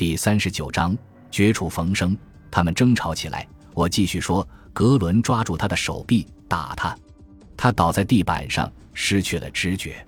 [0.00, 0.96] 第三十九章
[1.30, 2.16] 绝处逢生。
[2.50, 3.46] 他们争吵起来。
[3.74, 6.96] 我继续说：“格伦抓住他的手臂，打他。
[7.54, 10.02] 他倒在地板上，失去了知觉。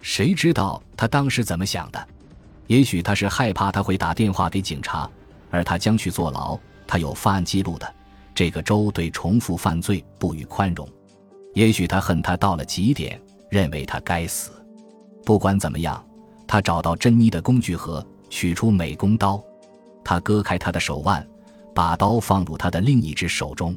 [0.00, 2.08] 谁知道他当时怎么想的？
[2.66, 5.06] 也许他是害怕他会打电话给警察，
[5.50, 6.58] 而他将去坐牢。
[6.86, 7.94] 他有犯案记录的。
[8.34, 10.88] 这个州对重复犯罪不予宽容。
[11.52, 14.52] 也许他恨他到了极点，认为他该死。
[15.26, 16.02] 不管怎么样，
[16.46, 19.42] 他找到珍妮的工具盒，取出美工刀。
[20.04, 21.26] 他割开他的手腕。”
[21.76, 23.76] 把刀放入他的另一只手中，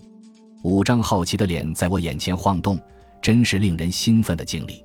[0.61, 2.79] 五张好奇的脸在我眼前晃动，
[3.21, 4.81] 真是令人兴奋的经历。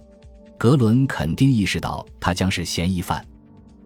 [0.59, 3.25] 格伦肯定意识到他将是嫌疑犯。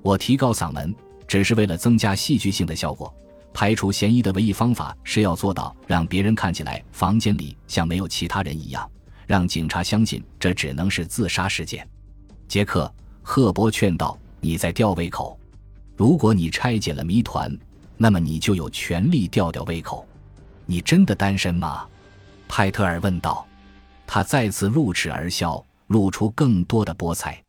[0.01, 0.95] 我提高嗓门，
[1.27, 3.15] 只是为了增加戏剧性的效果。
[3.53, 8.91] 排除嫌疑的唯一方法是要做到让别人看起来房间里像没有其他人一样，
[9.27, 11.87] 让警察相信这只能是自杀事件。
[12.49, 12.91] 杰克·
[13.23, 15.39] 赫伯劝道：“你在吊胃口。
[15.99, 17.55] 如果你拆解了谜团。”
[18.01, 20.07] 那么你就有权利吊吊胃口。
[20.67, 21.85] 你真的单身吗？
[22.47, 23.45] 派特尔问道。
[24.07, 27.43] 他再次露齿而笑，露出更多的菠菜。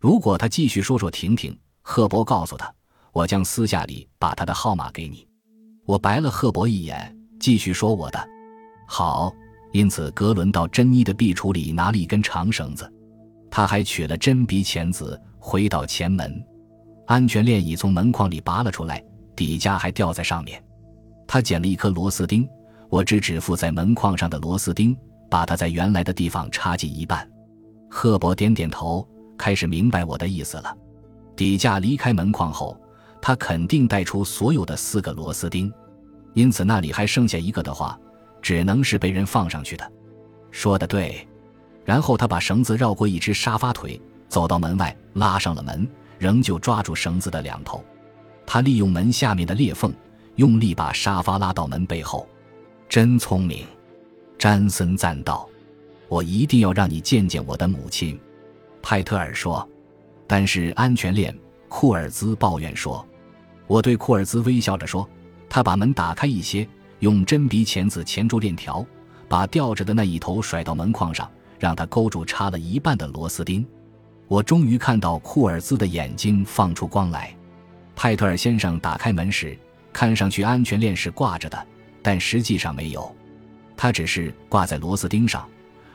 [0.00, 2.72] 如果他继续说说停停，赫伯告诉他，
[3.12, 5.26] 我将私下里把他的号码给你。
[5.84, 8.28] 我白了赫伯一眼，继续说我的。
[8.86, 9.34] 好。
[9.72, 12.90] 因此，格伦到珍妮的壁橱里拿了一根长绳子，
[13.50, 16.40] 他还取了针鼻钳子，回到前门，
[17.08, 19.02] 安全链已从门框里拔了出来。
[19.34, 20.62] 底架还吊在上面，
[21.26, 22.46] 他捡了一颗螺丝钉，
[22.90, 24.94] 我只指附在门框上的螺丝钉，
[25.30, 27.26] 把它在原来的地方插进一半。
[27.88, 30.76] 赫伯点点头，开始明白我的意思了。
[31.34, 32.78] 底架离开门框后，
[33.22, 35.72] 他肯定带出所有的四个螺丝钉，
[36.34, 37.98] 因此那里还剩下一个的话，
[38.42, 39.92] 只能是被人放上去的。
[40.50, 41.26] 说的对。
[41.84, 47.84] 然后他把绳子绕过一只沙发腿，走到门外，拉上了门，仍旧抓住绳子的两头。
[48.46, 49.92] 他利用门下面的裂缝，
[50.36, 52.28] 用力把沙发拉到门背后，
[52.88, 53.66] 真聪明，
[54.38, 55.48] 詹森赞道。
[56.08, 58.18] 我一定要让你见见我的母亲，
[58.82, 59.66] 派特尔说。
[60.26, 61.36] 但是安全链，
[61.68, 63.06] 库尔兹抱怨说。
[63.66, 65.08] 我对库尔兹微笑着说。
[65.50, 68.84] 他把门打开一些，用针鼻钳子钳住链条，
[69.28, 73.66] 把吊着的那一头甩到门框上，让他勾住插了一半的螺丝钉。
[74.28, 77.34] 我终于看到库尔兹的眼睛放出光来。
[77.96, 79.58] 派特尔先生打开门时，
[79.92, 81.66] 看上去安全链是挂着的，
[82.02, 83.12] 但实际上没有，
[83.76, 85.48] 它只是挂在螺丝钉上。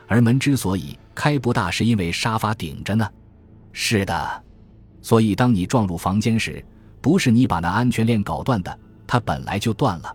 [0.06, 3.08] 而门之所以开不大，是因为沙发顶着呢。
[3.72, 4.42] 是的，
[5.00, 6.62] 所以当你撞入房间时，
[7.00, 10.14] 不是你把那安全链搞断的，它本来就断了。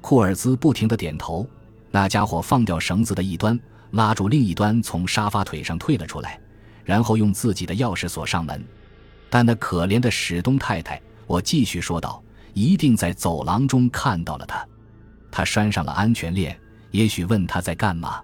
[0.00, 1.46] 库尔兹不停地点头。
[1.92, 3.58] 那家伙放掉绳子的一端，
[3.90, 6.40] 拉住另一端，从沙发腿上退了出来，
[6.90, 8.60] 然后用自己的钥匙锁上门。
[9.30, 11.00] 但那可怜的史东太太。
[11.28, 12.20] 我继续说道
[12.52, 14.66] ：“一定在走廊中看到了他，
[15.30, 16.58] 他拴上了安全链，
[16.90, 18.20] 也许问他在干嘛。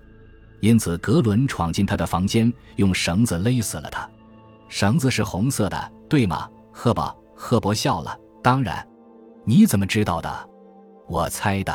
[0.59, 4.11] 因此，格伦闯进他的房间，用绳子勒死了他。
[4.69, 8.19] 绳子是红色的，对吗？”赫伯赫伯笑了。
[8.43, 8.85] “当然，
[9.45, 10.49] 你怎么知道的
[11.07, 11.73] ？”“我猜的。”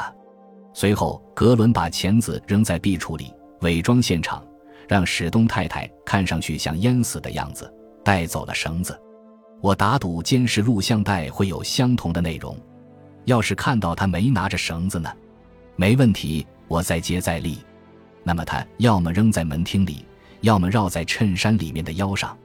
[0.76, 4.46] 随后，格伦把钳子扔在壁橱里，伪装现场，
[4.92, 9.00] 让史东太太看上去像淹死的样子，带走了绳子。
[9.62, 12.58] 我打赌监视录像带会有相同的内容。
[13.24, 15.10] 要是看到他没拿着绳子呢？
[15.78, 17.60] 没问题，我再接再厉。
[18.22, 20.06] 那么他要么扔在门厅里，
[20.42, 22.38] 要么绕在衬衫里面的腰上。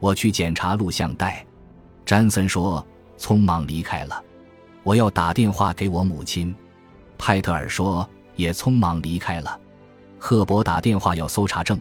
[0.00, 1.44] 我去检查录像带。
[2.06, 2.82] 詹森说
[3.20, 4.24] ：“匆忙离开了。”
[4.82, 6.54] 我要打电话给我母亲。
[7.18, 9.60] 派特尔说：“也匆忙离开了。”
[10.24, 11.76] 赫伯打电话要搜查证，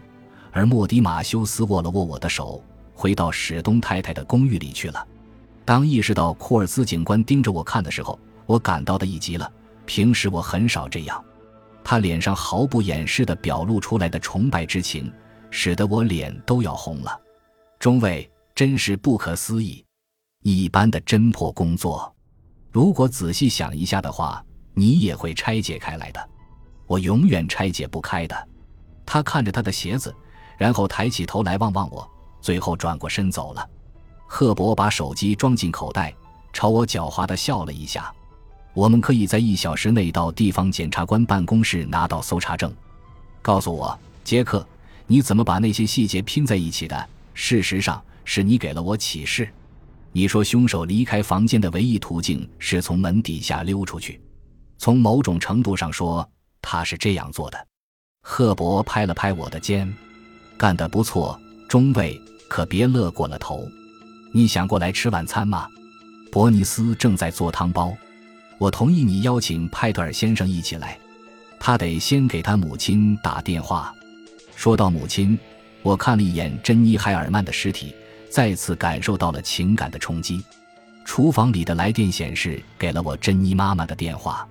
[0.52, 2.60] 而莫迪马修斯握了握我的手。
[2.92, 5.08] 回到史东太太的公寓里去了。
[5.64, 9.50] 当意识到库尔兹警官盯着我看的时候，我感到的一极了。
[9.86, 11.24] 平时我很少这样。
[11.84, 15.14] 他脸上毫不掩饰地表露出来的崇拜之情，
[15.52, 17.16] 使得我脸都要红了。
[17.78, 19.86] 中尉真是不可思议，
[20.42, 22.12] 一般的侦破工作，
[22.72, 24.44] 如果仔细想一下的话，
[24.74, 26.30] 你也会拆解开来的。
[26.92, 28.48] 我永远拆解不开的。
[29.06, 30.14] 他看着他的鞋子，
[30.58, 32.06] 然后抬起头来望望我。
[32.42, 33.66] 最后转过身走了。
[34.28, 36.14] 赫伯把手机装进口袋，
[36.52, 38.14] 朝我狡猾地笑了一下。
[38.74, 42.74] 我们可以在一小时内到地方检察官办公室拿到搜查证。
[43.42, 44.68] 告诉我，杰克，
[45.08, 47.10] 你怎么把那些细节拼在一起的？
[47.34, 49.48] 事实上，是你给了我启示。
[50.12, 54.20] 你说凶手离开房间的唯一途径是从门底下溜出去。
[54.78, 56.28] 从某种程度上说，
[56.62, 57.68] 他是这样做的。
[58.22, 59.92] 赫伯拍了拍我的肩，
[60.58, 62.22] 干得不错，中尉。
[62.48, 63.66] 可别乐过了头，
[64.34, 65.70] 你想过来吃晚餐吗？
[66.30, 67.96] 伯尼斯正在做汤包。
[68.58, 71.00] 我同意你邀请派特尔先生一起来，
[71.62, 73.96] 他得先给他母亲打电话。
[74.54, 75.40] 说到母亲，
[75.82, 77.96] 我看了一眼珍妮·海尔曼的尸体，
[78.30, 80.44] 再次感受到了情感的冲击。
[81.06, 84.46] 厨房里的来电显示给了我珍妮妈妈的电话，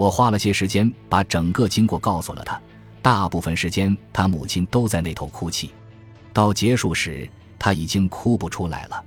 [0.00, 2.58] 我花了些时间把整个经过告诉了他。
[3.02, 5.72] 大部分时间，他母亲都在那头哭泣。
[6.32, 9.04] 到结束时，他已经哭不出来了。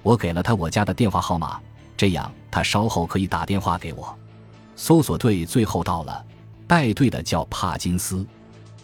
[0.00, 1.58] 我给了他我家的电话号码，
[1.96, 4.16] 这样他稍后可以打电话给我。
[4.76, 6.24] 搜索队最后到了，
[6.68, 8.24] 带队的叫帕金斯。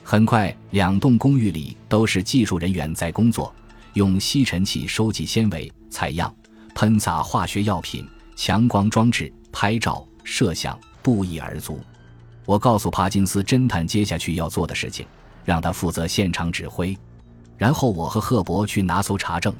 [0.03, 3.55] 很快，两栋公寓里都是技术人员在工作，
[3.93, 6.35] 用吸尘器收集纤维、采样、
[6.75, 8.05] 喷洒化学药品、
[8.35, 11.79] 强光装置、拍照、摄像，不一而足。
[12.47, 15.07] 我告诉帕金斯侦探接下去要做的事情，
[15.45, 16.97] 让他负责现场指挥，
[17.59, 19.55] 然后我和赫伯去拿搜查证。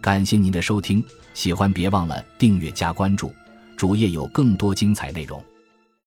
[0.00, 1.04] 感谢您的收听，
[1.34, 3.30] 喜欢别忘了订阅加关注，
[3.76, 5.42] 主页有更多精彩内容。